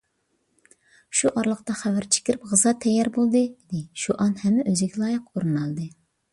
شۇ 1.19 1.31
ئارىلىقتا 1.41 1.75
خەۋەرچى 1.81 2.25
كىرىپ: 2.31 2.49
«غىزا 2.55 2.75
تەييار 2.87 3.11
بولدى» 3.19 3.45
دېدى. 3.53 3.85
شۇئان 4.07 4.35
ھەممە 4.43 4.69
ئۆزىگە 4.75 5.07
لايىق 5.07 5.33
ئورۇن 5.33 5.57
ئالدى. 5.65 5.91